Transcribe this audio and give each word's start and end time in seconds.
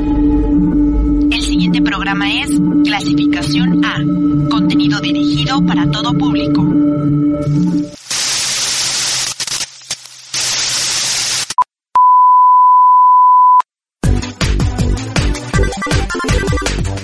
El 0.00 1.42
siguiente 1.42 1.82
programa 1.82 2.30
es 2.32 2.50
Clasificación 2.84 3.84
A, 3.84 3.96
contenido 4.50 4.98
dirigido 5.00 5.64
para 5.66 5.90
todo 5.90 6.12
público. 6.14 6.62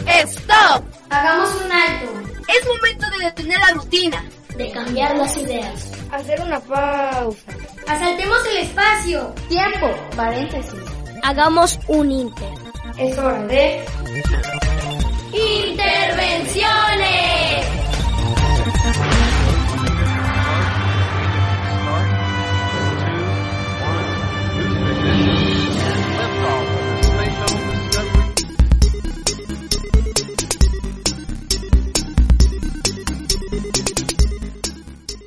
¡Stop! 0.06 0.84
Hagamos 1.10 1.50
un 1.64 1.72
alto. 1.72 2.12
Es 2.48 2.66
momento 2.66 3.06
de 3.18 3.24
detener 3.26 3.58
la 3.58 3.74
rutina. 3.74 4.24
De 4.56 4.70
cambiar 4.70 5.16
las 5.16 5.36
ideas. 5.36 5.92
Hacer 6.10 6.40
una 6.40 6.58
pausa. 6.60 7.38
Asaltemos 7.86 8.38
el 8.50 8.56
espacio. 8.58 9.34
Tiempo. 9.48 9.86
Paréntesis. 10.16 10.80
Hagamos 11.22 11.78
un 11.88 12.10
inter. 12.10 12.55
Es 12.98 13.18
hora 13.18 13.46
de... 13.46 13.84
¡Intervenciones! 15.34 17.66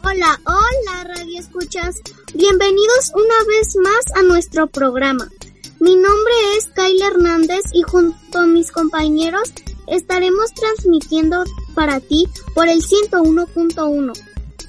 Hola, 0.03 0.39
hola, 0.45 1.03
Radio 1.03 1.39
Escuchas. 1.39 1.97
Bienvenidos 2.33 3.11
una 3.13 3.43
vez 3.47 3.75
más 3.75 4.05
a 4.15 4.23
nuestro 4.23 4.65
programa. 4.65 5.29
Mi 5.79 5.95
nombre 5.95 6.33
es 6.57 6.67
Kyle 6.75 7.01
Hernández 7.01 7.61
y 7.71 7.83
junto 7.83 8.39
a 8.39 8.45
mis 8.45 8.69
compañeros 8.69 9.53
estaremos 9.87 10.53
transmitiendo 10.53 11.45
para 11.73 12.01
ti 12.01 12.27
por 12.53 12.67
el 12.67 12.81
101.1 12.81 14.11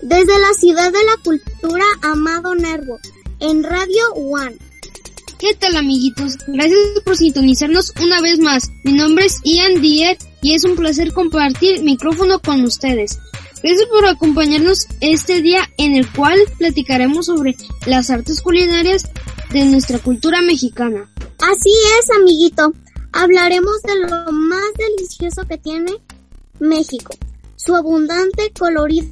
desde 0.02 0.38
la 0.38 0.54
ciudad 0.54 0.92
de 0.92 1.04
la 1.04 1.16
cultura 1.24 1.84
Amado 2.02 2.54
Nervo 2.54 3.00
en 3.40 3.64
Radio 3.64 4.12
One. 4.14 4.56
¿Qué 5.40 5.54
tal 5.54 5.76
amiguitos? 5.76 6.36
Gracias 6.46 6.78
por 7.04 7.16
sintonizarnos 7.16 7.92
una 8.00 8.20
vez 8.20 8.38
más. 8.38 8.70
Mi 8.84 8.92
nombre 8.92 9.26
es 9.26 9.40
Ian 9.42 9.80
Dier 9.80 10.16
y 10.42 10.54
es 10.54 10.64
un 10.64 10.76
placer 10.76 11.12
compartir 11.12 11.82
micrófono 11.82 12.38
con 12.38 12.62
ustedes. 12.62 13.18
Gracias 13.62 13.88
por 13.88 14.06
acompañarnos 14.06 14.86
este 15.00 15.42
día 15.42 15.68
en 15.76 15.96
el 15.96 16.10
cual 16.12 16.38
platicaremos 16.56 17.26
sobre 17.26 17.56
las 17.86 18.10
artes 18.10 18.40
culinarias 18.40 19.10
de 19.52 19.64
nuestra 19.64 19.98
cultura 19.98 20.40
mexicana. 20.42 21.10
Así 21.38 21.70
es, 21.98 22.10
amiguito. 22.16 22.72
Hablaremos 23.12 23.82
de 23.82 23.98
lo 23.98 24.32
más 24.32 24.72
delicioso 24.76 25.46
que 25.46 25.58
tiene 25.58 25.92
México, 26.60 27.14
su 27.56 27.74
abundante, 27.74 28.52
colorida 28.56 29.08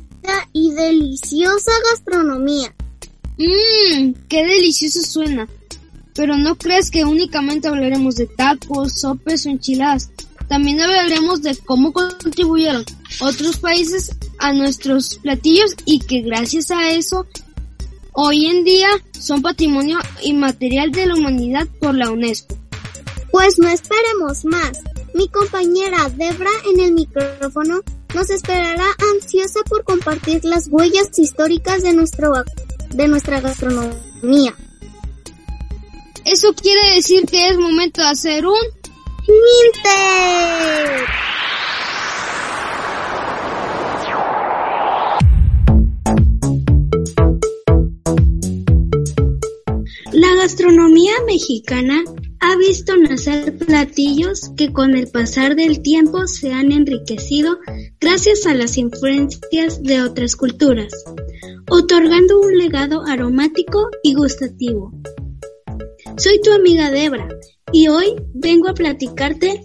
y 0.53 0.73
deliciosa 0.73 1.73
gastronomía. 1.91 2.75
Mmm, 3.39 4.13
qué 4.29 4.45
delicioso 4.45 5.03
suena. 5.03 5.49
Pero 6.15 6.37
no 6.37 6.57
creas 6.57 6.91
que 6.91 7.05
únicamente 7.05 7.69
hablaremos 7.69 8.17
de 8.17 8.27
tacos, 8.27 9.01
sopes 9.01 9.47
o 9.47 9.51
enchiladas. 9.51 10.11
También 10.49 10.81
hablaremos 10.81 11.43
de 11.43 11.57
cómo 11.57 11.93
contribuyeron 11.93 12.85
otros 13.21 13.59
países 13.59 14.17
a 14.39 14.53
nuestros 14.53 15.19
platillos 15.19 15.75
y 15.85 16.01
que 16.01 16.23
gracias 16.23 16.71
a 16.71 16.91
eso 16.91 17.27
hoy 18.21 18.47
en 18.47 18.65
día 18.65 18.89
son 19.13 19.43
patrimonio 19.43 19.97
inmaterial 20.23 20.91
de 20.91 21.07
la 21.07 21.15
humanidad 21.15 21.69
por 21.81 21.95
la 21.95 22.11
UNESCO. 22.11 22.57
Pues 23.31 23.61
no 23.61 23.69
esperemos 23.69 24.45
más. 24.45 24.73
Mi 25.15 25.29
compañera 25.29 26.09
Debra 26.17 26.51
en 26.69 26.81
el 26.81 26.93
micrófono 26.95 27.81
nos 28.15 28.31
esperará 28.31 28.87
ansiosa 29.15 29.61
por 29.69 29.85
compartir 29.85 30.45
las 30.45 30.67
huellas 30.69 31.17
históricas 31.17 31.83
de, 31.83 31.95
nuestro, 31.95 32.33
de 32.91 33.07
nuestra 33.07 33.41
gastronomía. 33.41 34.53
Eso 36.25 36.53
quiere 36.55 36.97
decir 36.97 37.25
que 37.25 37.51
es 37.51 37.57
momento 37.57 38.01
de 38.03 38.09
hacer 38.09 38.47
un 38.47 38.59
Inter. 39.29 41.07
Mexicana 51.29 52.05
ha 52.41 52.57
visto 52.57 52.97
nacer 52.97 53.59
platillos 53.59 54.51
que 54.57 54.73
con 54.73 54.97
el 54.97 55.09
pasar 55.09 55.57
del 55.57 55.83
tiempo 55.83 56.27
se 56.27 56.55
han 56.55 56.73
enriquecido 56.73 57.59
gracias 58.01 58.47
a 58.47 58.55
las 58.55 58.79
influencias 58.79 59.83
de 59.83 60.01
otras 60.01 60.37
culturas, 60.37 60.91
otorgando 61.69 62.41
un 62.41 62.57
legado 62.57 63.05
aromático 63.07 63.91
y 64.03 64.15
gustativo. 64.15 64.91
Soy 66.17 66.41
tu 66.41 66.51
amiga 66.51 66.91
Debra 66.91 67.29
y 67.75 67.89
hoy 67.89 68.17
vengo 68.33 68.71
a 68.71 68.75
platicarte 68.75 69.63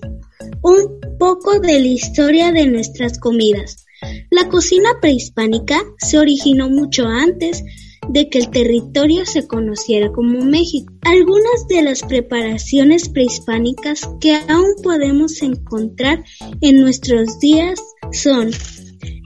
un 0.61 0.99
poco 1.17 1.61
de 1.61 1.79
la 1.79 1.87
historia 1.87 2.51
de 2.51 2.67
nuestras 2.67 3.19
comidas. 3.19 3.85
La 4.29 4.49
cocina 4.49 4.89
prehispánica 4.99 5.81
se 5.97 6.19
originó 6.19 6.69
mucho 6.69 7.05
antes 7.07 7.63
de 8.09 8.29
que 8.29 8.39
el 8.39 8.49
territorio 8.49 9.25
se 9.25 9.47
conociera 9.47 10.11
como 10.11 10.43
México. 10.45 10.93
Algunas 11.01 11.67
de 11.69 11.81
las 11.81 12.01
preparaciones 12.01 13.09
prehispánicas 13.09 14.01
que 14.19 14.35
aún 14.47 14.73
podemos 14.81 15.41
encontrar 15.41 16.23
en 16.61 16.81
nuestros 16.81 17.39
días 17.39 17.79
son 18.11 18.51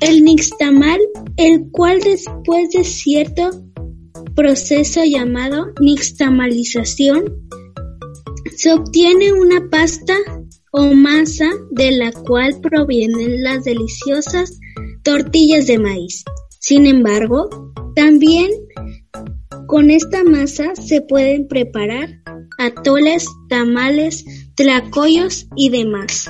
el 0.01 0.23
nixtamal, 0.23 0.99
el 1.37 1.69
cual 1.71 1.99
después 2.01 2.69
de 2.71 2.83
cierto 2.83 3.49
proceso 4.35 5.03
llamado 5.03 5.73
nixtamalización, 5.79 7.25
se 8.55 8.71
obtiene 8.71 9.33
una 9.33 9.69
pasta 9.69 10.15
o 10.71 10.93
masa 10.93 11.49
de 11.71 11.91
la 11.91 12.11
cual 12.11 12.59
provienen 12.61 13.43
las 13.43 13.63
deliciosas 13.63 14.59
tortillas 15.03 15.67
de 15.67 15.79
maíz. 15.79 16.23
Sin 16.67 16.85
embargo, 16.85 17.47
también 17.95 18.51
con 19.67 19.89
esta 19.89 20.25
masa 20.25 20.75
se 20.75 20.99
pueden 20.99 21.47
preparar 21.47 22.09
atoles, 22.59 23.25
tamales, 23.47 24.25
tlacoyos 24.55 25.47
y 25.55 25.69
demás. 25.69 26.29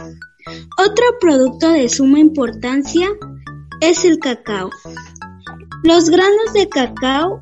Otro 0.78 1.06
producto 1.20 1.72
de 1.72 1.90
suma 1.90 2.20
importancia 2.20 3.08
es 3.82 4.06
el 4.06 4.20
cacao. 4.20 4.70
Los 5.82 6.12
granos 6.12 6.54
de 6.54 6.70
cacao 6.70 7.42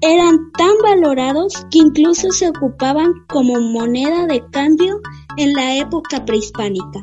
eran 0.00 0.50
tan 0.50 0.72
valorados 0.82 1.54
que 1.70 1.78
incluso 1.78 2.32
se 2.32 2.48
ocupaban 2.48 3.12
como 3.28 3.60
moneda 3.60 4.26
de 4.26 4.42
cambio 4.50 5.00
en 5.36 5.52
la 5.52 5.76
época 5.76 6.24
prehispánica. 6.24 7.00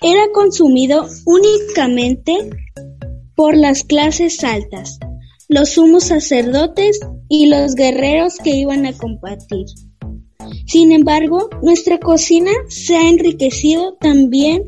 Era 0.00 0.32
consumido 0.32 1.06
únicamente 1.26 2.38
por 3.42 3.56
las 3.56 3.82
clases 3.82 4.44
altas, 4.44 5.00
los 5.48 5.70
sumos 5.70 6.04
sacerdotes 6.04 7.00
y 7.28 7.46
los 7.46 7.74
guerreros 7.74 8.36
que 8.36 8.50
iban 8.50 8.86
a 8.86 8.92
combatir. 8.92 9.66
Sin 10.68 10.92
embargo, 10.92 11.50
nuestra 11.60 11.98
cocina 11.98 12.52
se 12.68 12.94
ha 12.94 13.08
enriquecido 13.08 13.96
también 14.00 14.62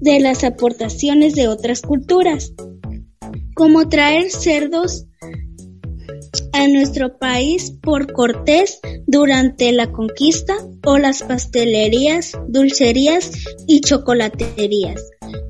de 0.00 0.20
las 0.20 0.42
aportaciones 0.42 1.34
de 1.34 1.48
otras 1.48 1.82
culturas, 1.82 2.54
como 3.54 3.90
traer 3.90 4.30
cerdos 4.30 5.04
a 6.54 6.66
nuestro 6.66 7.18
país 7.18 7.74
por 7.82 8.10
Cortés 8.14 8.80
durante 9.06 9.70
la 9.72 9.92
conquista 9.92 10.54
o 10.86 10.96
las 10.96 11.22
pastelerías, 11.24 12.32
dulcerías 12.48 13.32
y 13.66 13.82
chocolaterías 13.82 15.02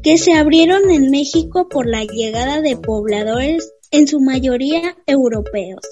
que 0.02 0.18
se 0.18 0.34
abrieron 0.34 0.90
en 0.90 1.10
México 1.10 1.68
por 1.68 1.86
la 1.86 2.04
llegada 2.04 2.60
de 2.60 2.76
pobladores 2.76 3.72
en 3.90 4.06
su 4.06 4.20
mayoría 4.20 4.96
europeos 5.06 5.82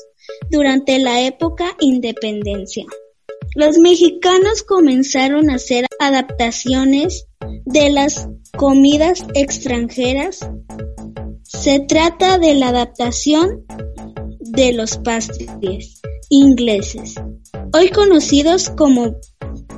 durante 0.50 0.98
la 0.98 1.22
época 1.22 1.76
independencia. 1.80 2.84
Los 3.54 3.78
mexicanos 3.78 4.62
comenzaron 4.62 5.50
a 5.50 5.56
hacer 5.56 5.86
adaptaciones 5.98 7.26
de 7.64 7.90
las 7.90 8.28
comidas 8.56 9.24
extranjeras. 9.34 10.40
Se 11.42 11.80
trata 11.80 12.38
de 12.38 12.54
la 12.54 12.68
adaptación 12.68 13.66
de 14.40 14.72
los 14.72 14.98
pastes 14.98 16.00
ingleses, 16.28 17.14
hoy 17.74 17.90
conocidos 17.90 18.70
como 18.70 19.16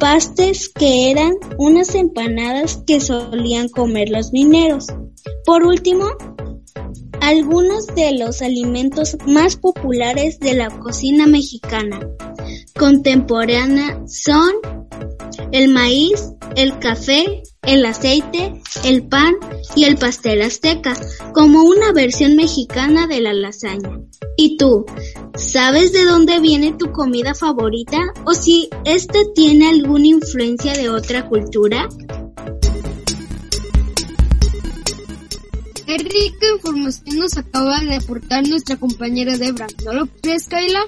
pastes 0.05 0.69
que 0.69 1.11
eran 1.11 1.33
unas 1.57 1.95
empanadas 1.95 2.83
que 2.87 3.01
solían 3.01 3.71
comer 3.71 4.11
los 4.11 4.35
mineros. 4.35 4.89
Por 5.47 5.65
último, 5.65 6.05
algunos 7.23 7.87
de 7.87 8.13
los 8.13 8.43
alimentos 8.43 9.17
más 9.27 9.57
populares 9.57 10.39
de 10.41 10.53
la 10.53 10.69
cocina 10.69 11.27
mexicana 11.27 12.07
contemporánea 12.79 13.99
son 14.07 14.53
el 15.53 15.71
maíz, 15.71 16.35
el 16.55 16.79
café, 16.81 17.43
el 17.67 17.85
aceite, 17.87 18.61
el 18.85 19.07
pan 19.07 19.35
y 19.75 19.85
el 19.85 19.97
pastel 19.97 20.43
azteca, 20.43 20.95
como 21.33 21.63
una 21.65 21.93
versión 21.93 22.37
mexicana 22.37 23.07
de 23.07 23.21
la 23.21 23.33
lasaña. 23.33 24.01
¿Y 24.37 24.57
tú, 24.57 24.85
sabes 25.37 25.93
de 25.93 26.05
dónde 26.05 26.41
viene 26.41 26.75
tu 26.79 26.93
comida 26.93 27.35
favorita 27.35 27.99
o 28.25 28.35
si 28.35 28.69
esta 28.85 29.19
tiene 29.35 29.69
alguna 29.69 30.07
influencia 30.07 30.73
de 30.75 30.89
otra 30.89 31.29
cultura? 31.29 31.89
Qué 35.87 35.99
rica 35.99 36.47
información 36.57 37.19
nos 37.19 37.37
acaba 37.37 37.81
de 37.81 37.97
aportar 37.97 38.47
nuestra 38.49 38.77
compañera 38.77 39.37
Debra, 39.39 39.67
¿no 39.85 39.93
lo 39.93 40.07
crees, 40.23 40.49
Kaila? 40.49 40.81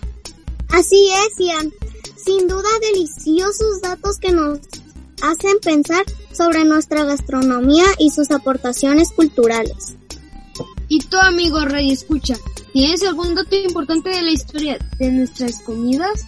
Así 0.70 1.08
es, 1.08 1.38
Ian. 1.38 1.73
Sin 2.17 2.49
duda 2.49 2.69
deliciosos 2.81 3.81
datos 3.82 4.19
que 4.19 4.32
nos 4.32 4.58
hacen 5.22 5.58
pensar 5.62 6.04
sobre 6.32 6.64
nuestra 6.64 7.04
gastronomía 7.04 7.84
y 7.98 8.10
sus 8.10 8.30
aportaciones 8.30 9.10
culturales. 9.12 9.96
Y 10.88 11.00
tu 11.00 11.16
amigo 11.18 11.64
Rey 11.64 11.90
escucha, 11.90 12.36
¿tienes 12.72 13.02
algún 13.02 13.34
dato 13.34 13.56
importante 13.56 14.10
de 14.10 14.22
la 14.22 14.30
historia 14.30 14.78
de 14.98 15.10
nuestras 15.10 15.60
comidas? 15.62 16.24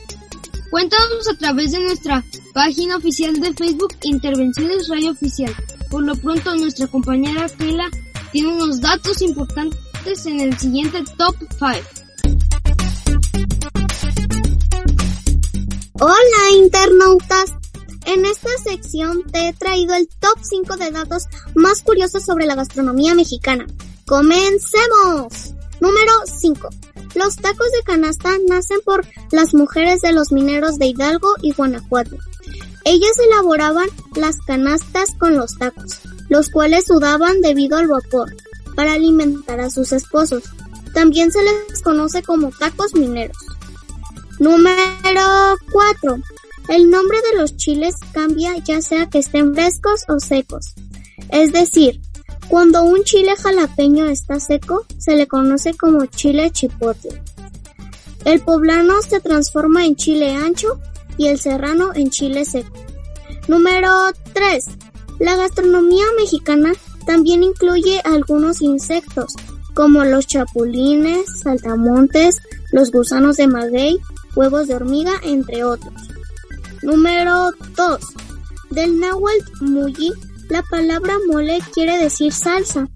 Cuéntanos 0.70 1.29
a 1.29 1.38
través 1.38 1.73
de 1.73 1.81
nuestra 1.81 2.25
página 2.52 2.96
oficial 2.96 3.40
de 3.40 3.55
Facebook 3.55 3.94
Intervenciones 4.02 4.88
Radio 4.88 5.12
Oficial. 5.12 5.55
Por 5.90 6.02
lo 6.02 6.14
pronto 6.17 6.55
nuestra 6.56 6.87
compañera 6.88 7.49
Keila 7.49 7.88
tiene 8.32 8.52
unos 8.52 8.81
datos 8.81 9.23
importantes 9.23 10.26
en 10.26 10.40
el 10.40 10.58
siguiente 10.58 11.02
Top 11.17 11.35
5. 11.58 11.99
Hola 16.00 16.50
internautas, 16.56 17.55
en 18.09 18.25
esta 18.25 18.49
sección 18.65 19.23
te 19.31 19.49
he 19.49 19.53
traído 19.53 19.95
el 19.95 20.09
top 20.09 20.39
5 20.41 20.77
de 20.79 20.91
datos 20.91 21.25
más 21.55 21.83
curiosos 21.83 22.25
sobre 22.25 22.47
la 22.47 22.55
gastronomía 22.55 23.15
mexicana. 23.15 23.67
¡Comencemos! 24.07 25.53
Número 25.79 26.13
5. 26.41 26.69
Los 27.15 27.37
tacos 27.37 27.71
de 27.71 27.83
canasta 27.85 28.31
nacen 28.49 28.79
por 28.83 29.07
las 29.31 29.53
mujeres 29.53 30.01
de 30.01 30.13
los 30.13 30.33
mineros 30.33 30.79
de 30.79 30.87
Hidalgo 30.87 31.35
y 31.43 31.53
Guanajuato. 31.53 32.17
Ellas 32.85 33.13
elaboraban 33.27 33.89
las 34.17 34.39
canastas 34.39 35.11
con 35.19 35.37
los 35.37 35.59
tacos, 35.59 36.01
los 36.31 36.49
cuales 36.49 36.87
sudaban 36.87 37.43
debido 37.43 37.77
al 37.77 37.89
vapor, 37.89 38.35
para 38.75 38.95
alimentar 38.95 39.61
a 39.61 39.69
sus 39.69 39.93
esposos. 39.93 40.45
También 40.95 41.31
se 41.31 41.43
les 41.43 41.83
conoce 41.83 42.23
como 42.23 42.51
tacos 42.53 42.95
mineros. 42.95 43.37
Número 44.39 45.57
4. 45.71 46.17
El 46.69 46.91
nombre 46.91 47.19
de 47.23 47.38
los 47.38 47.56
chiles 47.56 47.97
cambia 48.12 48.56
ya 48.59 48.82
sea 48.82 49.09
que 49.09 49.19
estén 49.19 49.55
frescos 49.55 50.05
o 50.09 50.20
secos. 50.20 50.75
Es 51.31 51.53
decir, 51.53 52.00
cuando 52.49 52.85
un 52.85 53.05
chile 53.05 53.35
jalapeño 53.37 54.06
está 54.06 54.38
seco, 54.38 54.85
se 54.99 55.17
le 55.17 55.26
conoce 55.26 55.75
como 55.75 56.05
chile 56.06 56.50
chipotle. 56.50 57.23
El 58.25 58.41
poblano 58.41 59.00
se 59.00 59.20
transforma 59.20 59.87
en 59.87 59.97
chile 59.97 60.35
ancho 60.35 60.79
y 61.17 61.29
el 61.29 61.38
serrano 61.38 61.93
en 61.94 62.11
chile 62.11 62.44
seco. 62.44 62.73
Número 63.49 63.91
3. 64.35 64.64
La 65.21 65.37
gastronomía 65.37 66.05
mexicana 66.19 66.73
también 67.06 67.43
incluye 67.43 68.00
algunos 68.05 68.61
insectos, 68.61 69.32
como 69.75 70.05
los 70.05 70.26
chapulines, 70.26 71.41
saltamontes, 71.43 72.41
los 72.73 72.91
gusanos 72.91 73.37
de 73.38 73.47
maguey, 73.47 73.99
huevos 74.37 74.69
de 74.69 74.75
hormiga, 74.75 75.12
entre 75.23 75.64
otros. 75.64 75.94
Número 76.83 77.51
2. 77.77 78.01
Del 78.71 79.01
náhuatl 79.01 79.51
muyi, 79.61 80.13
la 80.49 80.63
palabra 80.63 81.15
mole 81.27 81.59
quiere 81.73 81.99
decir 81.99 82.33
salsa. 82.33 82.89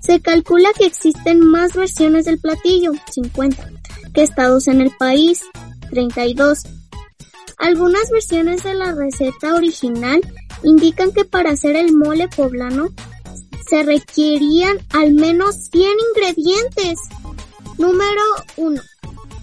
Se 0.00 0.20
calcula 0.20 0.70
que 0.76 0.86
existen 0.86 1.40
más 1.40 1.74
versiones 1.74 2.24
del 2.24 2.38
platillo, 2.38 2.92
50, 3.10 3.70
que 4.14 4.22
estados 4.22 4.66
en 4.66 4.80
el 4.80 4.90
país, 4.96 5.42
32. 5.90 6.62
Algunas 7.58 8.10
versiones 8.10 8.62
de 8.64 8.74
la 8.74 8.94
receta 8.94 9.54
original 9.54 10.20
indican 10.62 11.12
que 11.12 11.24
para 11.24 11.50
hacer 11.50 11.76
el 11.76 11.92
mole 11.92 12.28
poblano 12.28 12.88
se 13.68 13.82
requerían 13.82 14.78
al 14.90 15.12
menos 15.12 15.54
100 15.70 15.84
ingredientes. 16.08 16.98
Número 17.78 18.22
1. 18.56 18.82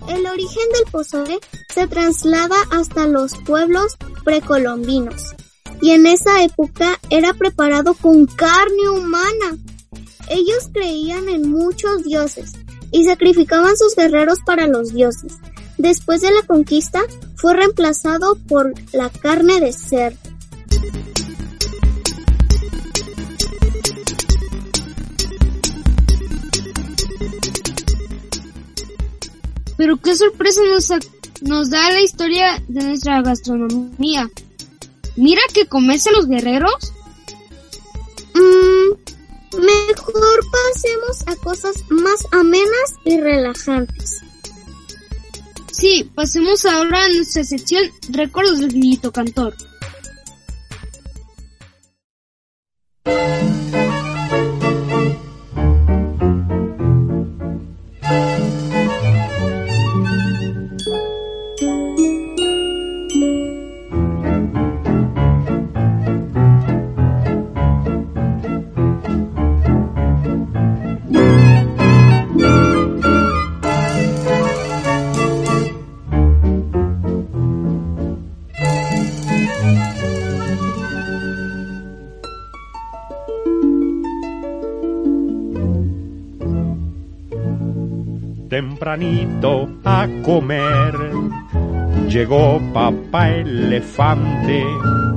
El 0.08 0.26
origen 0.26 0.64
del 0.74 0.92
pozole 0.92 1.40
se 1.74 1.88
traslada 1.88 2.56
hasta 2.72 3.08
los 3.08 3.34
pueblos 3.46 3.98
precolombinos 4.24 5.36
y 5.82 5.92
en 5.92 6.08
esa 6.08 6.44
época 6.44 7.00
era 7.10 7.34
preparado 7.34 7.94
con 7.94 8.26
carne 8.26 8.90
humana. 8.90 9.58
Ellos 10.30 10.70
creían 10.74 11.30
en 11.30 11.50
muchos 11.50 12.04
dioses 12.04 12.54
y 12.92 13.06
sacrificaban 13.06 13.78
sus 13.78 13.96
guerreros 13.96 14.40
para 14.46 14.68
los 14.68 14.94
dioses. 14.94 15.34
Después 15.78 16.22
de 16.22 16.32
la 16.32 16.42
conquista 16.44 17.02
fue 17.36 17.54
reemplazado 17.54 18.36
por 18.48 18.74
la 18.94 19.10
carne 19.10 19.60
de 19.60 19.74
cerdo. 19.74 20.18
Pero 29.88 30.02
qué 30.02 30.16
sorpresa 30.18 30.60
nos, 30.70 30.92
nos 31.44 31.70
da 31.70 31.90
la 31.92 32.02
historia 32.02 32.62
de 32.68 32.84
nuestra 32.84 33.22
gastronomía. 33.22 34.30
Mira 35.16 35.42
que 35.54 35.66
comerse 35.66 36.12
los 36.12 36.28
guerreros. 36.28 36.92
Mm, 38.34 39.62
mejor 39.62 40.46
pasemos 40.52 41.26
a 41.28 41.36
cosas 41.38 41.76
más 41.90 42.20
amenas 42.34 42.96
y 43.06 43.18
relajantes. 43.18 44.20
Sí, 45.72 46.12
pasemos 46.14 46.66
ahora 46.66 47.06
a 47.06 47.08
nuestra 47.08 47.46
sección 47.46 47.90
Recuerdos 48.10 48.60
del 48.60 48.72
Grillito 48.72 49.14
Cantor. 49.14 49.56
A 88.90 90.08
comer. 90.24 90.94
Llegó 92.08 92.62
papá 92.74 93.30
elefante, 93.30 94.64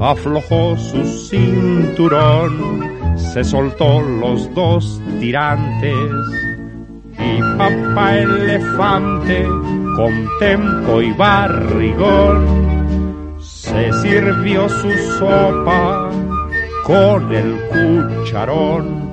aflojó 0.01 0.77
su 0.77 1.05
cinturón, 1.05 2.83
se 3.17 3.45
soltó 3.45 4.01
los 4.01 4.53
dos 4.55 5.01
tirantes. 5.21 6.11
Y 7.17 7.41
papá 7.57 8.19
elefante, 8.19 9.47
con 9.95 10.29
tempo 10.41 11.01
y 11.01 11.13
barrigón, 11.13 12.45
se 13.39 13.93
sirvió 14.03 14.69
su 14.69 14.91
sopa 15.19 16.11
con 16.85 17.33
el 17.33 17.57
cucharón. 17.69 19.09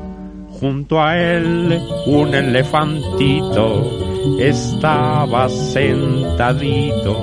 Junto 0.60 1.00
a 1.00 1.16
él 1.16 1.80
un 2.08 2.34
elefantito 2.34 4.07
estaba 4.40 5.50
sentadito, 5.50 7.16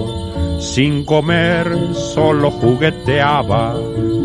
sin 0.60 1.04
comer, 1.04 1.66
solo 1.94 2.50
jugueteaba, 2.50 3.74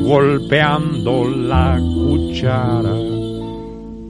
golpeando 0.03 1.27
la 1.27 1.77
cuchara. 1.77 3.09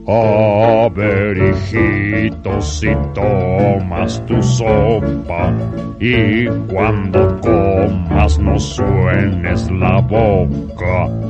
A 0.06 0.88
ver, 0.88 1.36
hijito, 1.36 2.60
si 2.60 2.88
tomas 3.14 4.24
tu 4.26 4.42
sopa 4.42 5.52
y 6.00 6.46
cuando 6.72 7.40
comas 7.40 8.38
no 8.38 8.58
suenes 8.58 9.70
la 9.70 10.00
boca. 10.00 11.29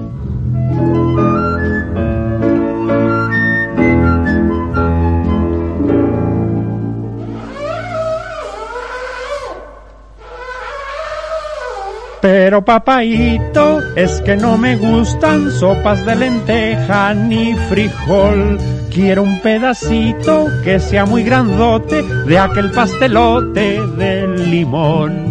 Pero 12.21 12.63
papaito, 12.63 13.95
es 13.97 14.21
que 14.21 14.37
no 14.37 14.59
me 14.59 14.77
gustan 14.77 15.51
sopas 15.51 16.05
de 16.05 16.17
lenteja 16.17 17.15
ni 17.15 17.55
frijol. 17.71 18.59
Quiero 18.93 19.23
un 19.23 19.41
pedacito 19.41 20.47
que 20.63 20.79
sea 20.81 21.07
muy 21.07 21.23
grandote 21.23 22.03
de 22.03 22.39
aquel 22.39 22.71
pastelote 22.73 23.81
de 23.97 24.29
limón. 24.37 25.31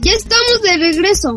Ya 0.00 0.12
estamos 0.12 0.62
de 0.62 0.76
regreso. 0.78 1.36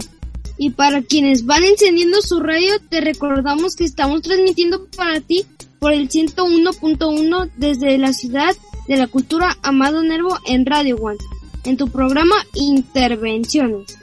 Y 0.61 0.71
para 0.71 1.01
quienes 1.01 1.45
van 1.45 1.63
encendiendo 1.63 2.21
su 2.21 2.41
radio, 2.41 2.81
te 2.89 2.99
recordamos 2.99 3.77
que 3.77 3.85
estamos 3.85 4.21
transmitiendo 4.21 4.87
para 4.87 5.21
ti 5.21 5.45
por 5.79 5.93
el 5.93 6.09
101.1 6.09 7.49
desde 7.55 7.97
la 7.97 8.11
ciudad 8.11 8.53
de 8.85 8.97
la 8.97 9.07
cultura 9.07 9.57
Amado 9.63 10.03
Nervo 10.03 10.37
en 10.45 10.65
Radio 10.65 10.97
One, 10.97 11.17
en 11.63 11.77
tu 11.77 11.89
programa 11.89 12.35
Intervenciones. 12.55 13.97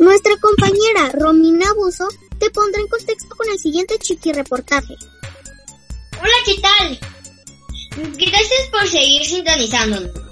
Nuestra 0.00 0.32
compañera 0.38 1.10
Romina 1.12 1.72
Buzo 1.74 2.08
te 2.40 2.50
pondrá 2.50 2.80
en 2.80 2.88
contexto 2.88 3.36
con 3.36 3.48
el 3.48 3.60
siguiente 3.60 3.98
chiqui 4.00 4.32
reportaje. 4.32 4.96
Hola, 6.20 6.32
¿qué 6.44 6.54
tal? 6.60 6.98
Gracias 8.16 8.68
por 8.72 8.88
seguir 8.88 9.24
sintonizándonos. 9.24 10.31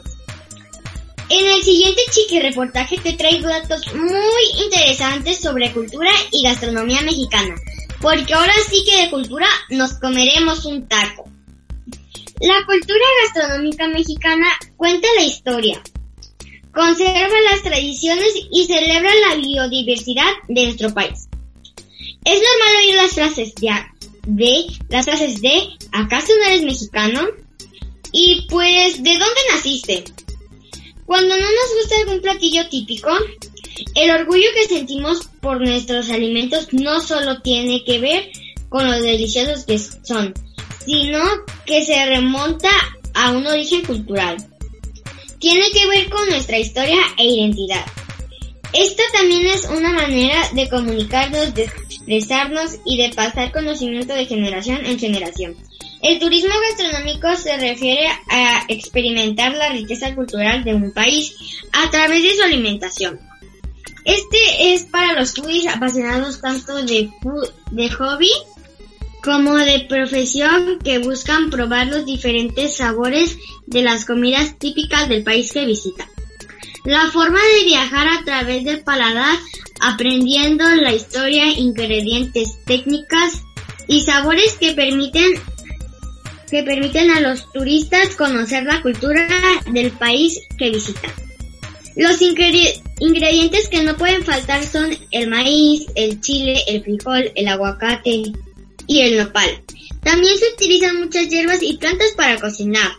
En 1.31 1.47
el 1.47 1.63
siguiente 1.63 2.03
chiqui 2.11 2.41
reportaje 2.41 2.99
te 2.99 3.13
traigo 3.13 3.47
datos 3.47 3.95
muy 3.95 4.65
interesantes 4.65 5.39
sobre 5.39 5.73
cultura 5.73 6.11
y 6.33 6.43
gastronomía 6.43 7.03
mexicana, 7.03 7.55
porque 8.01 8.35
ahora 8.35 8.53
sí 8.69 8.83
que 8.85 9.05
de 9.05 9.11
cultura 9.11 9.47
nos 9.69 9.93
comeremos 9.93 10.65
un 10.65 10.89
taco. 10.89 11.31
La 12.41 12.67
cultura 12.67 13.05
gastronómica 13.23 13.87
mexicana 13.87 14.49
cuenta 14.77 15.07
la 15.15 15.23
historia, 15.23 15.81
conserva 16.75 17.41
las 17.53 17.63
tradiciones 17.63 18.33
y 18.51 18.65
celebra 18.65 19.13
la 19.29 19.37
biodiversidad 19.37 20.33
de 20.49 20.65
nuestro 20.65 20.93
país. 20.93 21.29
Es 22.25 22.41
normal 22.41 22.77
oír 22.83 22.95
las 22.97 23.13
frases 23.13 23.55
de, 23.55 23.71
de 24.27 24.67
las 24.89 25.05
frases 25.05 25.41
de 25.41 25.69
¿acaso 25.93 26.33
no 26.37 26.47
eres 26.47 26.65
mexicano? 26.65 27.29
Y 28.11 28.49
pues, 28.51 29.01
¿de 29.01 29.13
dónde 29.13 29.41
naciste? 29.55 30.05
Cuando 31.11 31.37
no 31.37 31.43
nos 31.43 31.75
gusta 31.77 31.97
algún 31.99 32.21
platillo 32.21 32.69
típico, 32.69 33.11
el 33.97 34.11
orgullo 34.13 34.47
que 34.55 34.73
sentimos 34.73 35.29
por 35.41 35.61
nuestros 35.61 36.09
alimentos 36.09 36.73
no 36.73 37.01
solo 37.01 37.43
tiene 37.43 37.83
que 37.83 37.99
ver 37.99 38.31
con 38.69 38.89
lo 38.89 38.97
deliciosos 39.03 39.65
que 39.65 39.77
son, 39.77 40.33
sino 40.87 41.19
que 41.67 41.85
se 41.85 42.07
remonta 42.07 42.71
a 43.15 43.33
un 43.33 43.45
origen 43.45 43.85
cultural. 43.85 44.37
Tiene 45.41 45.73
que 45.73 45.89
ver 45.89 46.09
con 46.11 46.29
nuestra 46.29 46.61
historia 46.61 47.01
e 47.19 47.27
identidad. 47.27 47.85
Esta 48.73 49.03
también 49.13 49.47
es 49.47 49.65
una 49.65 49.93
manera 49.93 50.49
de 50.55 50.69
comunicarnos, 50.69 51.53
de 51.55 51.65
expresarnos 51.65 52.77
y 52.85 52.99
de 52.99 53.13
pasar 53.13 53.51
conocimiento 53.51 54.15
de 54.15 54.27
generación 54.27 54.87
en 54.87 54.97
generación. 54.97 55.57
El 56.03 56.19
turismo 56.19 56.55
gastronómico 56.69 57.37
se 57.37 57.57
refiere 57.59 58.07
a 58.31 58.65
experimentar 58.69 59.55
la 59.55 59.69
riqueza 59.69 60.15
cultural 60.15 60.65
de 60.65 60.75
un 60.75 60.93
país 60.93 61.35
a 61.73 61.91
través 61.91 62.23
de 62.23 62.35
su 62.35 62.43
alimentación. 62.43 63.21
Este 64.07 64.73
es 64.73 64.85
para 64.85 65.13
los 65.13 65.35
foodies 65.35 65.67
apasionados 65.67 66.41
tanto 66.41 66.83
de, 66.83 67.11
de 67.71 67.91
hobby 67.91 68.31
como 69.23 69.55
de 69.57 69.81
profesión 69.81 70.79
que 70.83 70.99
buscan 70.99 71.51
probar 71.51 71.89
los 71.89 72.07
diferentes 72.07 72.79
sabores 72.79 73.37
de 73.67 73.83
las 73.83 74.07
comidas 74.07 74.59
típicas 74.59 75.07
del 75.09 75.23
país 75.23 75.53
que 75.53 75.67
visitan. 75.67 76.09
La 76.87 77.11
forma 77.11 77.41
de 77.59 77.65
viajar 77.67 78.09
a 78.09 78.25
través 78.25 78.65
del 78.65 78.83
paladar, 78.83 79.39
aprendiendo 79.81 80.65
la 80.77 80.95
historia, 80.95 81.47
ingredientes, 81.53 82.65
técnicas 82.65 83.43
y 83.87 84.01
sabores 84.01 84.55
que 84.55 84.73
permiten 84.73 85.31
que 86.51 86.63
permiten 86.63 87.11
a 87.11 87.21
los 87.21 87.51
turistas 87.53 88.17
conocer 88.17 88.65
la 88.65 88.83
cultura 88.83 89.29
del 89.71 89.93
país 89.93 90.41
que 90.59 90.71
visitan. 90.71 91.13
Los 91.97 92.21
ingredientes 92.23 93.69
que 93.69 93.83
no 93.83 93.97
pueden 93.97 94.25
faltar 94.25 94.65
son 94.65 94.97
el 95.11 95.29
maíz, 95.29 95.87
el 95.95 96.21
chile, 96.21 96.63
el 96.67 96.83
frijol, 96.83 97.31
el 97.35 97.49
aguacate 97.49 98.33
y 98.87 99.01
el 99.01 99.19
nopal. 99.19 99.63
También 100.03 100.37
se 100.39 100.53
utilizan 100.55 101.01
muchas 101.01 101.29
hierbas 101.29 101.63
y 101.63 101.77
plantas 101.77 102.13
para 102.17 102.39
cocinar, 102.39 102.93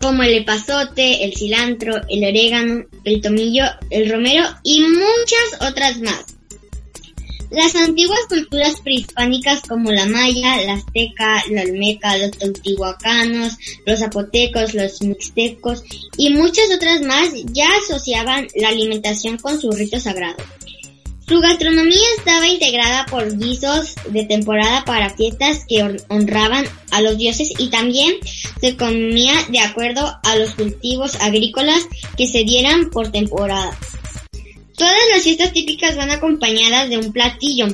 como 0.00 0.22
el 0.22 0.34
epazote, 0.34 1.24
el 1.24 1.34
cilantro, 1.34 2.00
el 2.08 2.24
orégano, 2.24 2.84
el 3.04 3.20
tomillo, 3.20 3.64
el 3.90 4.10
romero 4.10 4.44
y 4.62 4.82
muchas 4.82 5.70
otras 5.70 6.00
más. 6.00 6.31
Las 7.52 7.76
antiguas 7.76 8.20
culturas 8.30 8.80
prehispánicas 8.80 9.60
como 9.68 9.92
la 9.92 10.06
maya, 10.06 10.62
la 10.62 10.72
azteca, 10.74 11.42
la 11.50 11.62
olmeca, 11.62 12.16
los 12.16 12.30
teotihuacanos, 12.30 13.58
los 13.84 13.98
zapotecos, 13.98 14.72
los 14.72 15.02
mixtecos 15.02 15.84
y 16.16 16.30
muchas 16.30 16.70
otras 16.74 17.02
más 17.02 17.28
ya 17.52 17.68
asociaban 17.84 18.48
la 18.54 18.68
alimentación 18.68 19.36
con 19.36 19.60
su 19.60 19.70
rito 19.70 20.00
sagrado. 20.00 20.42
Su 21.28 21.40
gastronomía 21.40 22.00
estaba 22.16 22.46
integrada 22.48 23.04
por 23.06 23.36
guisos 23.36 23.96
de 24.08 24.24
temporada 24.24 24.84
para 24.86 25.10
fiestas 25.10 25.66
que 25.68 25.82
honraban 26.08 26.64
a 26.90 27.02
los 27.02 27.18
dioses 27.18 27.52
y 27.58 27.68
también 27.68 28.14
se 28.62 28.76
comía 28.76 29.34
de 29.50 29.60
acuerdo 29.60 30.18
a 30.22 30.36
los 30.36 30.54
cultivos 30.54 31.16
agrícolas 31.20 31.86
que 32.16 32.26
se 32.26 32.44
dieran 32.44 32.88
por 32.88 33.12
temporada. 33.12 33.78
Todas 34.76 35.02
las 35.12 35.22
fiestas 35.22 35.52
típicas 35.52 35.96
van 35.96 36.10
acompañadas 36.10 36.88
de 36.88 36.98
un 36.98 37.12
platillo. 37.12 37.66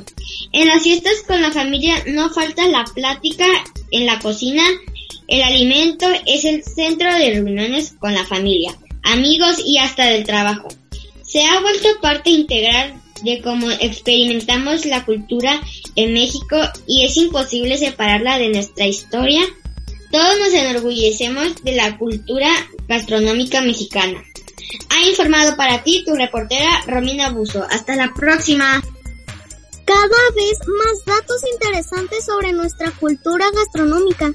En 0.53 0.69
las 0.69 0.83
fiestas 0.83 1.23
con 1.27 1.41
la 1.41 1.53
familia 1.53 1.95
no 2.07 2.31
falta 2.31 2.67
la 2.67 2.85
plática 2.85 3.47
en 3.91 4.07
la 4.07 4.19
cocina. 4.19 4.63
El 5.29 5.43
alimento 5.43 6.07
es 6.27 6.45
el 6.45 6.65
centro 6.65 7.13
de 7.15 7.31
reuniones 7.31 7.95
con 7.99 8.15
la 8.15 8.25
familia, 8.25 8.77
amigos 9.03 9.57
y 9.65 9.79
hasta 9.79 10.07
del 10.07 10.25
trabajo. 10.25 10.69
Se 11.23 11.45
ha 11.45 11.61
vuelto 11.61 11.89
parte 12.01 12.31
integral 12.31 12.95
de 13.23 13.41
cómo 13.43 13.71
experimentamos 13.71 14.87
la 14.87 15.05
cultura 15.05 15.61
en 15.97 16.15
México 16.15 16.57
y 16.87 17.05
es 17.05 17.17
imposible 17.17 17.77
separarla 17.77 18.39
de 18.39 18.49
nuestra 18.49 18.87
historia. 18.87 19.43
Todos 20.11 20.39
nos 20.39 20.55
enorgullecemos 20.55 21.63
de 21.63 21.73
la 21.73 21.99
cultura 21.99 22.49
gastronómica 22.89 23.61
mexicana. 23.61 24.25
Ha 24.91 25.09
informado 25.09 25.57
para 25.57 25.83
ti 25.83 26.05
tu 26.05 26.15
reportera 26.15 26.83
Romina 26.87 27.31
Buzo. 27.31 27.65
Hasta 27.71 27.97
la 27.97 28.13
próxima. 28.15 28.83
Cada 29.85 30.31
vez 30.37 30.59
más 30.67 31.05
datos 31.07 31.43
interesantes 31.53 32.25
sobre 32.25 32.53
nuestra 32.53 32.91
cultura 32.93 33.47
gastronómica. 33.55 34.33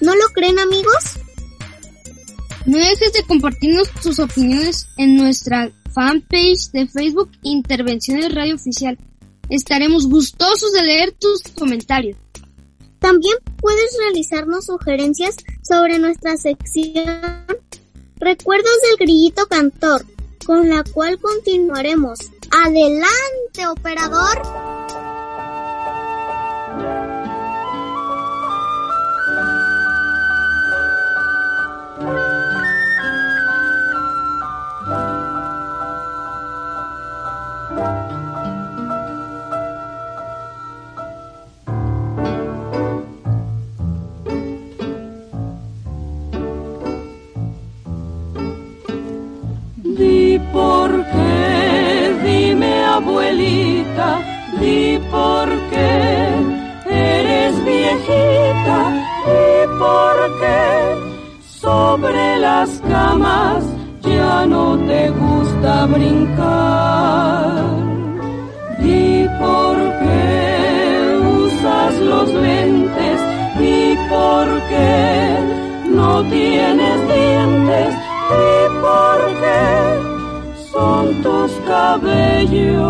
¿No 0.00 0.14
lo 0.14 0.26
creen 0.34 0.58
amigos? 0.58 1.18
No 2.66 2.78
dejes 2.78 3.12
de 3.12 3.22
compartirnos 3.24 3.90
tus 4.02 4.18
opiniones 4.18 4.88
en 4.96 5.16
nuestra 5.16 5.70
fanpage 5.92 6.70
de 6.72 6.88
Facebook 6.88 7.30
Intervenciones 7.42 8.34
Radio 8.34 8.54
Oficial. 8.54 8.98
Estaremos 9.50 10.08
gustosos 10.08 10.72
de 10.72 10.82
leer 10.82 11.12
tus 11.12 11.42
comentarios. 11.54 12.16
También 12.98 13.36
puedes 13.60 13.94
realizarnos 13.98 14.64
sugerencias 14.64 15.36
sobre 15.62 15.98
nuestra 15.98 16.38
sección 16.38 17.33
Recuerdos 18.24 18.80
del 18.80 18.96
Grillito 18.96 19.44
Cantor, 19.48 20.06
con 20.46 20.70
la 20.70 20.82
cual 20.82 21.18
continuaremos. 21.20 22.18
Adelante, 22.50 23.66
operador. 23.68 24.63
las 62.54 62.70
camas 62.92 63.62
ya 64.02 64.46
no 64.54 64.66
te 64.90 65.02
gusta 65.22 65.72
brincar. 65.86 67.64
¿Y 68.96 69.04
por 69.42 69.76
qué 70.02 70.22
usas 71.42 71.92
los 72.12 72.28
lentes? 72.46 73.18
¿Y 73.74 73.80
por 74.12 74.46
qué 74.70 74.98
no 75.98 76.10
tienes 76.36 76.98
dientes? 77.14 77.90
¿Y 78.44 78.54
por 78.84 79.18
qué 79.42 79.64
son 80.72 81.02
tus 81.24 81.50
cabellos 81.72 82.84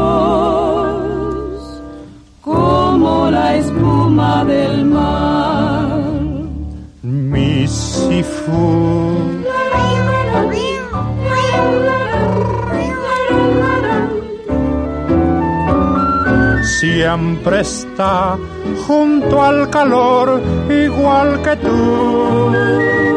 como 2.51 3.13
la 3.37 3.47
espuma 3.61 4.35
del 4.45 4.75
mar? 4.85 5.89
Missy 7.03 8.23
Fool. 8.23 9.14
Siempre 16.85 17.61
está 17.61 18.37
junto 18.87 19.43
al 19.43 19.71
calor, 19.71 20.39
igual 20.69 21.41
que 21.41 21.57
tú. 21.57 23.14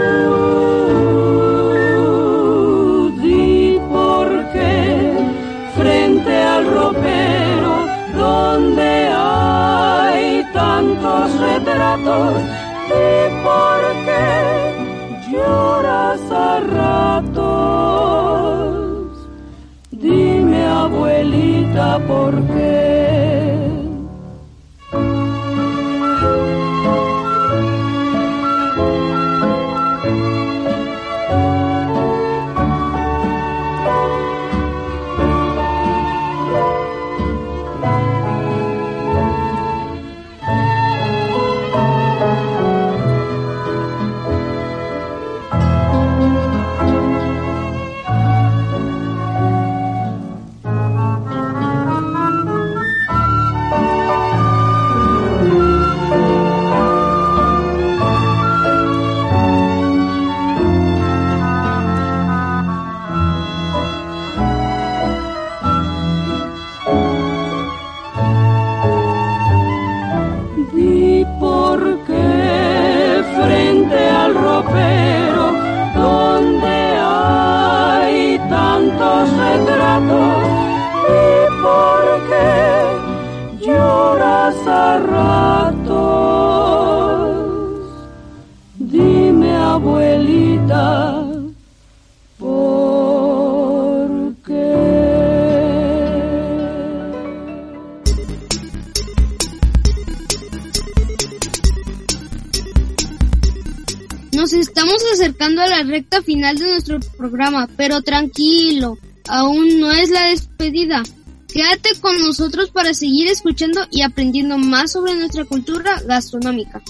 Acercando 105.27 105.61
a 105.61 105.67
la 105.67 105.83
recta 105.83 106.21
final 106.21 106.57
de 106.57 106.67
nuestro 106.67 106.99
programa, 107.17 107.67
pero 107.75 108.01
tranquilo, 108.01 108.97
aún 109.27 109.81
no 109.81 109.91
es 109.91 110.09
la 110.09 110.27
despedida. 110.27 111.03
Quédate 111.49 111.99
con 111.99 112.17
nosotros 112.19 112.69
para 112.69 112.93
seguir 112.93 113.27
escuchando 113.27 113.81
y 113.91 114.03
aprendiendo 114.03 114.57
más 114.57 114.93
sobre 114.93 115.15
nuestra 115.15 115.43
cultura 115.43 116.01
gastronómica. 116.05 116.81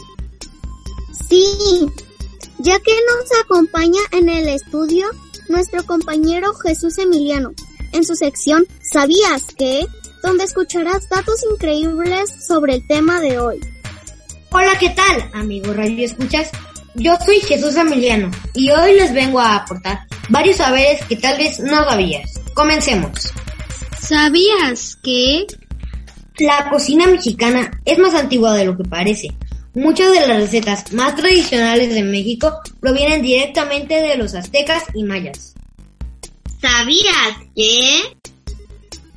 Sí, 1.27 1.45
ya 2.59 2.79
que 2.79 2.91
nos 2.91 3.43
acompaña 3.43 4.01
en 4.11 4.29
el 4.29 4.47
estudio 4.49 5.07
nuestro 5.49 5.83
compañero 5.85 6.53
Jesús 6.53 6.99
Emiliano, 6.99 7.53
en 7.93 8.03
su 8.03 8.13
sección 8.15 8.67
¿Sabías 8.81 9.47
qué? 9.57 9.87
donde 10.21 10.43
escucharás 10.43 11.09
datos 11.09 11.43
increíbles 11.51 12.29
sobre 12.47 12.75
el 12.75 12.87
tema 12.87 13.19
de 13.19 13.39
hoy. 13.39 13.59
Hola, 14.51 14.77
¿qué 14.79 14.89
tal, 14.89 15.31
amigo 15.33 15.73
Radio 15.73 16.05
Escuchas? 16.05 16.51
Yo 16.99 17.15
soy 17.23 17.39
Jesús 17.41 17.75
Emiliano 17.75 18.31
y 18.55 18.71
hoy 18.71 18.93
les 18.93 19.13
vengo 19.13 19.39
a 19.39 19.57
aportar 19.57 19.99
varios 20.29 20.57
saberes 20.57 21.05
que 21.05 21.15
tal 21.15 21.37
vez 21.37 21.59
no 21.59 21.83
sabías. 21.83 22.39
Comencemos. 22.55 23.31
¿Sabías 23.99 24.97
que? 25.03 25.45
La 26.39 26.71
cocina 26.71 27.05
mexicana 27.05 27.69
es 27.85 27.99
más 27.99 28.15
antigua 28.15 28.55
de 28.55 28.65
lo 28.65 28.75
que 28.75 28.83
parece. 28.83 29.27
Muchas 29.75 30.11
de 30.11 30.27
las 30.27 30.37
recetas 30.37 30.91
más 30.91 31.15
tradicionales 31.15 31.93
de 31.93 32.01
México 32.01 32.61
provienen 32.79 33.21
directamente 33.21 34.01
de 34.01 34.17
los 34.17 34.33
aztecas 34.33 34.83
y 34.95 35.03
mayas. 35.03 35.53
¿Sabías 36.59 37.37
que? 37.55 38.01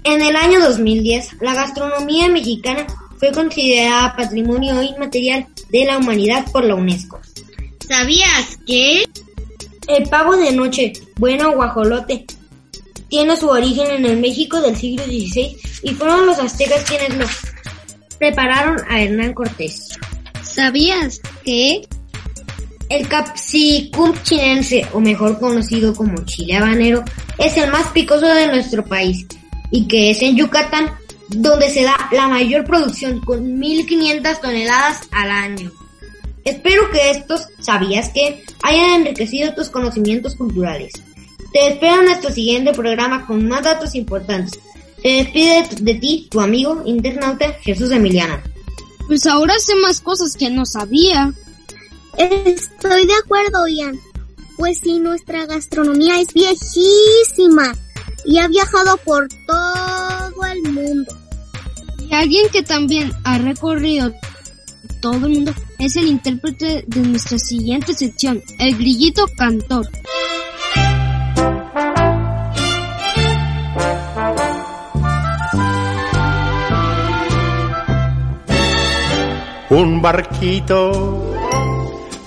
En 0.05 0.21
el 0.21 0.37
año 0.37 0.61
2010, 0.61 1.41
la 1.41 1.55
gastronomía 1.55 2.29
mexicana 2.29 2.87
fue 3.19 3.33
considerada 3.33 4.17
patrimonio 4.17 4.83
inmaterial 4.83 5.47
de 5.71 5.85
la 5.87 5.97
humanidad 5.97 6.45
por 6.53 6.65
la 6.65 6.75
UNESCO. 6.75 7.21
¿Sabías 7.91 8.57
que? 8.69 9.03
El 9.89 10.09
pavo 10.09 10.37
de 10.37 10.53
noche, 10.53 10.93
bueno 11.17 11.51
guajolote, 11.51 12.25
tiene 13.09 13.37
su 13.37 13.49
origen 13.49 13.91
en 13.91 14.07
el 14.07 14.21
México 14.21 14.61
del 14.61 14.77
siglo 14.77 15.03
XVI 15.07 15.57
y 15.83 15.95
fueron 15.95 16.25
los 16.25 16.39
aztecas 16.39 16.85
quienes 16.85 17.17
lo 17.17 17.27
prepararon 18.17 18.77
a 18.89 19.01
Hernán 19.01 19.35
Cortés. 19.35 19.89
¿Sabías 20.41 21.21
que? 21.45 21.83
El 22.89 23.09
capsicum 23.09 24.13
chinense, 24.23 24.87
o 24.93 25.01
mejor 25.01 25.41
conocido 25.41 25.93
como 25.93 26.25
chile 26.25 26.59
habanero, 26.59 27.05
es 27.39 27.57
el 27.57 27.73
más 27.73 27.89
picoso 27.89 28.27
de 28.27 28.47
nuestro 28.47 28.85
país 28.85 29.27
y 29.73 29.89
que 29.89 30.13
es 30.13 30.23
en 30.23 30.37
Yucatán 30.37 30.93
donde 31.27 31.69
se 31.69 31.83
da 31.83 32.09
la 32.13 32.29
mayor 32.29 32.65
producción 32.65 33.19
con 33.19 33.59
1500 33.59 34.41
toneladas 34.41 35.09
al 35.11 35.31
año. 35.33 35.73
Espero 36.51 36.91
que 36.91 37.13
estos 37.13 37.47
sabías 37.61 38.11
que 38.13 38.43
hayan 38.65 39.03
enriquecido 39.03 39.55
tus 39.55 39.71
conocimientos 39.71 40.35
culturales. 40.35 40.93
Te 41.53 41.69
espero 41.69 42.01
en 42.01 42.07
nuestro 42.07 42.33
siguiente 42.33 42.73
programa 42.73 43.25
con 43.25 43.47
más 43.47 43.63
datos 43.63 43.95
importantes. 43.95 44.59
Se 45.01 45.09
despide 45.09 45.69
de 45.81 45.95
ti 45.95 46.27
tu 46.29 46.41
amigo 46.41 46.83
internauta 46.87 47.53
Jesús 47.61 47.93
Emiliano. 47.93 48.43
Pues 49.07 49.27
ahora 49.27 49.55
sé 49.61 49.77
más 49.77 50.01
cosas 50.01 50.37
que 50.37 50.51
no 50.51 50.67
sabía. 50.67 51.33
Estoy 52.19 53.07
de 53.07 53.15
acuerdo, 53.15 53.69
Ian. 53.69 54.01
Pues 54.57 54.81
sí, 54.83 54.99
nuestra 54.99 55.47
gastronomía 55.47 56.21
es 56.21 56.35
viejísima 56.35 57.77
y 58.25 58.39
ha 58.39 58.49
viajado 58.49 58.97
por 59.05 59.29
todo 59.47 60.47
el 60.47 60.73
mundo. 60.73 61.17
Y 62.01 62.13
alguien 62.13 62.49
que 62.51 62.65
también 62.65 63.13
ha 63.23 63.39
recorrido 63.39 64.13
todo 65.01 65.27
el 65.27 65.33
mundo 65.35 65.55
es 65.81 65.97
el 65.97 66.09
intérprete 66.09 66.85
de 66.87 67.01
nuestra 67.01 67.39
siguiente 67.39 67.95
sección, 67.95 68.43
el 68.59 68.77
grillito 68.77 69.25
cantor. 69.35 69.89
Un 79.71 80.03
barquito 80.03 81.35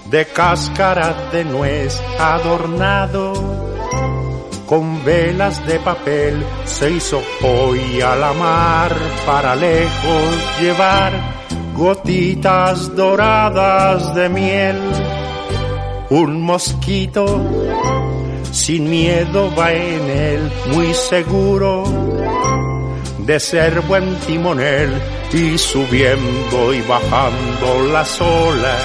de 0.10 0.26
cáscara 0.26 1.30
de 1.32 1.46
nuez 1.46 2.00
adornado 2.20 3.34
con 4.66 5.04
velas 5.04 5.66
de 5.68 5.78
papel 5.80 6.44
se 6.66 6.90
hizo 6.92 7.22
hoy 7.44 8.02
a 8.02 8.16
la 8.16 8.34
mar 8.34 8.96
para 9.26 9.56
lejos 9.56 10.60
llevar 10.60 11.43
gotitas 11.76 12.96
doradas 12.96 14.14
de 14.16 14.30
miel. 14.30 14.80
Un 16.10 16.42
mosquito 16.42 17.42
sin 18.52 18.90
miedo 18.90 19.54
va 19.56 19.74
en 19.74 20.10
él 20.10 20.52
muy 20.74 20.94
seguro 20.94 21.84
de 23.20 23.40
ser 23.40 23.82
buen 23.82 24.16
timonel 24.28 24.92
y 25.34 25.58
subiendo 25.58 26.74
y 26.74 26.82
bajando 26.82 27.88
las 27.92 28.22
olas. 28.22 28.84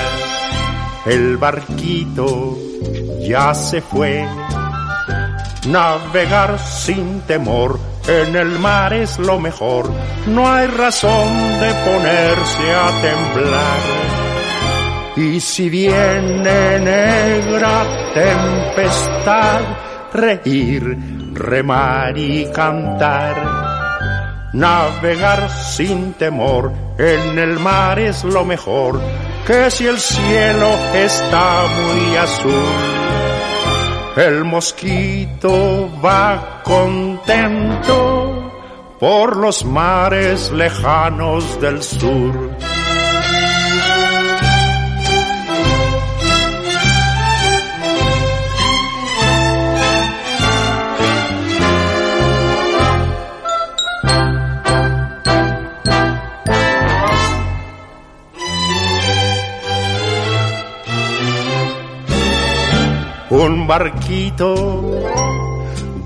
El 1.04 1.36
barquito 1.36 2.56
ya 3.28 3.54
se 3.54 3.82
fue. 3.82 4.26
Navegar 5.66 6.58
sin 6.58 7.20
temor 7.22 7.78
en 8.08 8.34
el 8.34 8.58
mar 8.58 8.92
es 8.92 9.18
lo 9.18 9.38
mejor. 9.38 9.90
No 10.26 10.50
hay 10.50 10.66
razón 10.66 11.60
de 11.60 11.74
ponerse 11.84 12.74
a 12.74 12.86
temblar. 13.02 13.80
Y 15.16 15.40
si 15.40 15.68
viene 15.68 16.78
negra 16.80 17.84
tempestad, 18.14 19.60
reír, 20.12 20.96
remar 21.34 22.16
y 22.16 22.46
cantar 22.52 23.68
Navegar 24.52 25.50
sin 25.50 26.14
temor 26.14 26.72
en 26.96 27.38
el 27.38 27.58
mar 27.58 27.98
es 27.98 28.24
lo 28.24 28.46
mejor, 28.46 28.98
que 29.46 29.70
si 29.70 29.86
el 29.86 29.98
cielo 29.98 30.70
está 30.94 31.66
muy 31.66 32.16
azul, 32.16 32.97
el 34.18 34.44
mosquito 34.44 35.88
va 36.04 36.60
contento 36.64 38.50
por 38.98 39.36
los 39.36 39.64
mares 39.64 40.50
lejanos 40.50 41.60
del 41.60 41.80
sur. 41.80 42.50
Un 63.38 63.68
barquito 63.68 64.82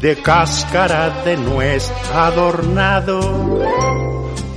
de 0.01 0.17
cáscara 0.17 1.23
de 1.25 1.39
nuez 1.39 1.91
adornado 2.15 3.21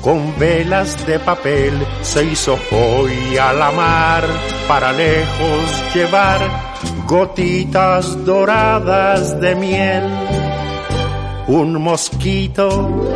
con 0.02 0.38
velas 0.38 1.06
de 1.08 1.18
papel 1.20 1.74
se 2.02 2.26
hizo 2.26 2.60
hoy 2.72 3.38
a 3.38 3.54
la 3.54 3.72
mar 3.72 4.24
para 4.68 4.92
lejos 4.92 5.84
llevar 5.94 6.42
gotitas 7.08 8.26
doradas 8.26 9.40
de 9.40 9.56
miel. 9.56 10.04
Un 11.48 11.82
mosquito 11.82 13.10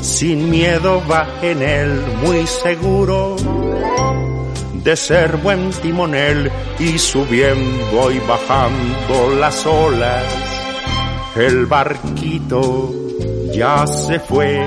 sin 0.00 0.50
miedo 0.50 1.00
va 1.08 1.28
en 1.40 1.62
él 1.62 2.02
muy 2.20 2.46
seguro 2.48 3.36
de 4.84 4.96
ser 4.96 5.36
buen 5.36 5.70
timonel 5.70 6.50
y 6.78 6.98
subiendo 6.98 8.10
y 8.10 8.18
bajando 8.20 9.34
las 9.38 9.66
olas. 9.66 10.24
El 11.36 11.66
barquito 11.66 12.90
ya 13.52 13.86
se 13.86 14.18
fue 14.18 14.66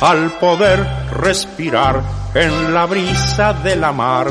al 0.00 0.32
poder 0.32 0.84
respirar 1.12 2.02
en 2.34 2.74
la 2.74 2.86
brisa 2.86 3.52
de 3.54 3.76
la 3.76 3.92
mar. 3.92 4.26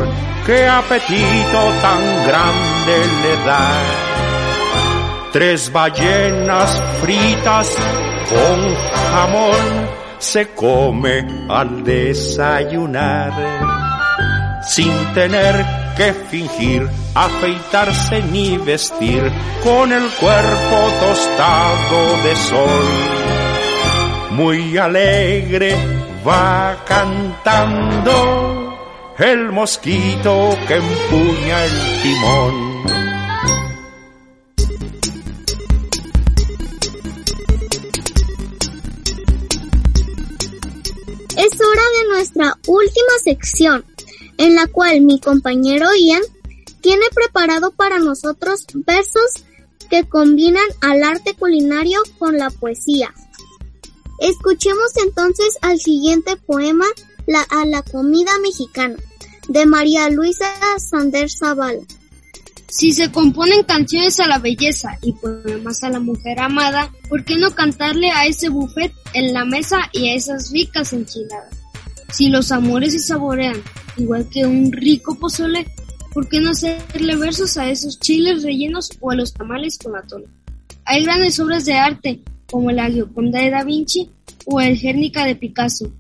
¡Qué 0.46 0.68
apetito 0.68 1.74
tan 1.82 2.28
grande 2.28 2.98
le 3.24 3.46
da! 3.46 3.72
Tres 5.34 5.72
ballenas 5.72 6.82
fritas 7.02 7.76
con 8.30 8.76
jamón 9.12 9.88
se 10.20 10.54
come 10.54 11.26
al 11.50 11.84
desayunar 11.84 13.85
sin 14.68 14.92
tener 15.14 15.66
que 15.96 16.14
fingir, 16.30 16.90
afeitarse 17.14 18.22
ni 18.24 18.58
vestir, 18.58 19.32
con 19.64 19.92
el 19.92 20.10
cuerpo 20.20 20.92
tostado 21.00 22.24
de 22.24 22.36
sol. 22.36 22.86
Muy 24.32 24.78
alegre 24.78 25.76
va 26.28 26.84
cantando 26.86 28.56
el 29.18 29.52
mosquito 29.52 30.58
que 30.68 30.76
empuña 30.76 31.66
el 31.66 32.02
timón. 32.04 32.76
Es 41.38 41.60
hora 41.60 41.84
de 42.00 42.10
nuestra 42.10 42.58
última 42.68 43.20
sección, 43.24 43.86
en 44.38 44.56
la 44.56 44.68
cual 44.68 45.02
mi 45.02 45.20
compañero 45.20 45.88
Ian 45.96 46.22
tiene 46.82 47.06
preparado 47.14 47.72
para 47.72 48.00
nosotros 48.00 48.66
versos 48.86 49.44
que 49.90 50.04
combinan 50.04 50.66
al 50.82 51.04
arte 51.04 51.34
culinario 51.34 52.00
con 52.18 52.38
la 52.38 52.50
poesía. 52.50 53.14
Escuchemos 54.20 54.96
entonces 55.06 55.58
al 55.62 55.80
siguiente 55.80 56.38
poema, 56.38 56.86
la, 57.28 57.42
a 57.42 57.66
la 57.66 57.82
comida 57.82 58.32
mexicana, 58.42 58.96
de 59.48 59.66
María 59.66 60.10
Luisa 60.10 60.46
Sander 60.80 61.30
Zavala. 61.30 61.82
Si 62.68 62.94
se 62.94 63.12
componen 63.12 63.64
canciones 63.64 64.20
a 64.20 64.28
la 64.28 64.40
belleza 64.40 64.98
y 65.02 65.14
poemas 65.14 65.84
a 65.84 65.90
la 65.90 66.00
mujer 66.00 66.40
amada, 66.40 66.92
¿por 67.10 67.24
qué 67.24 67.38
no 67.38 67.52
cantarle 67.52 68.12
a 68.12 68.26
ese 68.26 68.50
buffet 68.50 68.92
en 69.14 69.34
la 69.34 69.46
mesa 69.46 69.78
y 69.92 70.10
a 70.10 70.16
esas 70.16 70.52
ricas 70.52 70.92
enchiladas? 70.92 71.65
Si 72.16 72.30
los 72.30 72.50
amores 72.54 72.94
se 72.94 73.00
saborean 73.00 73.62
igual 73.98 74.30
que 74.30 74.46
un 74.46 74.72
rico 74.72 75.16
pozole, 75.16 75.68
¿por 76.14 76.30
qué 76.30 76.40
no 76.40 76.52
hacerle 76.52 77.18
versos 77.18 77.58
a 77.58 77.70
esos 77.70 78.00
chiles 78.00 78.42
rellenos 78.42 78.90
o 79.02 79.12
a 79.12 79.16
los 79.16 79.34
tamales 79.34 79.78
con 79.78 79.98
atole? 79.98 80.28
Hay 80.86 81.04
grandes 81.04 81.38
obras 81.42 81.66
de 81.66 81.74
arte, 81.74 82.22
como 82.50 82.72
la 82.72 82.90
Gioconda 82.90 83.42
de 83.42 83.50
Da 83.50 83.66
Vinci 83.66 84.10
o 84.46 84.62
el 84.62 84.80
Guernica 84.80 85.26
de 85.26 85.36
Picasso. 85.36 85.92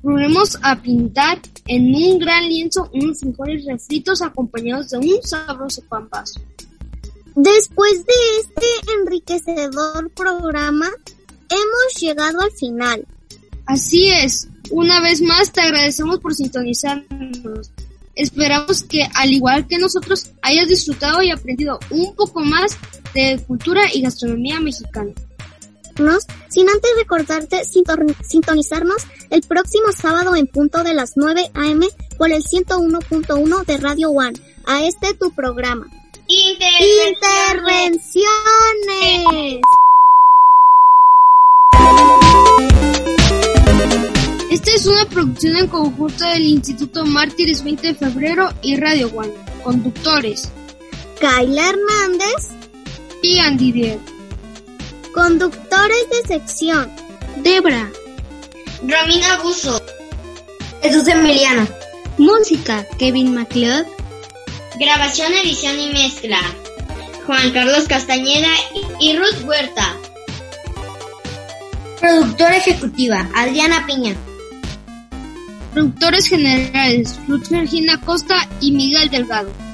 Probemos 0.00 0.56
a 0.62 0.80
pintar 0.80 1.40
en 1.66 1.96
un 1.96 2.20
gran 2.20 2.48
lienzo 2.48 2.88
unos 2.94 3.18
frijoles 3.18 3.64
refritos 3.64 4.22
acompañados 4.22 4.90
de 4.90 4.98
un 4.98 5.20
sabroso 5.24 5.82
pan 5.88 6.08
Después 7.34 8.06
de 8.06 8.12
este 8.38 8.92
enriquecedor 9.00 10.10
programa, 10.10 10.88
hemos 11.48 12.00
llegado 12.00 12.40
al 12.40 12.52
final. 12.52 13.04
Así 13.66 14.10
es, 14.10 14.49
una 14.70 15.00
vez 15.00 15.20
más 15.20 15.52
te 15.52 15.60
agradecemos 15.60 16.20
por 16.20 16.34
sintonizarnos. 16.34 17.70
Esperamos 18.14 18.82
que, 18.82 19.08
al 19.14 19.32
igual 19.32 19.66
que 19.66 19.78
nosotros, 19.78 20.30
hayas 20.42 20.68
disfrutado 20.68 21.22
y 21.22 21.30
aprendido 21.30 21.78
un 21.90 22.14
poco 22.14 22.40
más 22.40 22.76
de 23.14 23.40
cultura 23.46 23.82
y 23.92 24.02
gastronomía 24.02 24.60
mexicana. 24.60 25.12
Sin 26.48 26.68
antes 26.68 26.90
recordarte 26.96 27.62
sintonizarnos 27.64 29.06
el 29.28 29.42
próximo 29.42 29.92
sábado 29.92 30.34
en 30.34 30.46
punto 30.46 30.82
de 30.82 30.94
las 30.94 31.12
9 31.16 31.50
a.m. 31.54 31.86
por 32.16 32.30
el 32.30 32.42
101.1 32.42 33.66
de 33.66 33.76
Radio 33.76 34.10
One. 34.10 34.32
A 34.66 34.84
este 34.84 35.14
tu 35.14 35.30
programa. 35.32 35.88
Intervenciones. 36.26 37.16
Intervenciones. 41.76 42.49
Esta 44.50 44.72
es 44.72 44.84
una 44.84 45.04
producción 45.04 45.56
en 45.56 45.68
conjunto 45.68 46.24
del 46.24 46.42
Instituto 46.42 47.06
Mártires 47.06 47.62
20 47.62 47.86
de 47.86 47.94
Febrero 47.94 48.52
y 48.62 48.74
Radio 48.74 49.08
One. 49.14 49.32
Conductores. 49.62 50.50
Kayla 51.20 51.68
Hernández 51.68 52.48
y 53.22 53.38
Andy 53.38 53.70
Dier. 53.70 53.98
Conductores 55.14 56.10
de 56.10 56.26
sección. 56.26 56.90
Debra. 57.44 57.92
Romina 58.82 59.38
Buzo. 59.40 59.80
Jesús 60.82 61.06
Emiliano. 61.06 61.68
Música. 62.18 62.84
Kevin 62.98 63.32
MacLeod. 63.32 63.86
Grabación, 64.80 65.32
edición 65.32 65.78
y 65.78 65.92
mezcla. 65.92 66.40
Juan 67.24 67.52
Carlos 67.52 67.84
Castañeda 67.86 68.50
y 68.98 69.16
Ruth 69.16 69.44
Huerta. 69.44 69.96
Productora 72.00 72.56
ejecutiva. 72.56 73.30
Adriana 73.36 73.86
Piña. 73.86 74.16
Productores 75.72 76.26
generales, 76.28 77.18
Ruth 77.28 77.48
Virginia 77.48 77.98
Costa 78.04 78.36
y 78.60 78.72
Miguel 78.72 79.08
Delgado. 79.08 79.69